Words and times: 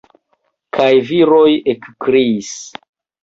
Kaj 0.77 0.87
viroj 1.09 1.51
ekkriis. 1.75 2.49